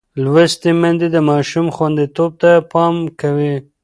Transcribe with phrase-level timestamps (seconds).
[0.23, 3.55] لوستې میندې د ماشوم خوندیتوب ته پام کوي.